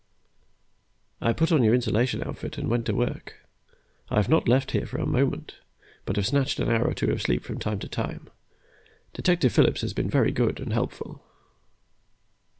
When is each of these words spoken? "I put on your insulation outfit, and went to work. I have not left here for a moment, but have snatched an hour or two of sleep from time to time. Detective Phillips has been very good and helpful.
"I 1.21 1.31
put 1.31 1.51
on 1.51 1.61
your 1.63 1.75
insulation 1.75 2.23
outfit, 2.23 2.57
and 2.57 2.67
went 2.71 2.87
to 2.87 2.95
work. 2.95 3.35
I 4.09 4.15
have 4.15 4.29
not 4.29 4.47
left 4.47 4.71
here 4.71 4.87
for 4.87 4.97
a 4.97 5.05
moment, 5.05 5.59
but 6.05 6.15
have 6.15 6.25
snatched 6.25 6.59
an 6.59 6.71
hour 6.71 6.85
or 6.87 6.95
two 6.95 7.11
of 7.11 7.21
sleep 7.21 7.43
from 7.43 7.59
time 7.59 7.77
to 7.77 7.87
time. 7.87 8.27
Detective 9.13 9.53
Phillips 9.53 9.81
has 9.81 9.93
been 9.93 10.09
very 10.09 10.31
good 10.31 10.59
and 10.59 10.73
helpful. 10.73 11.23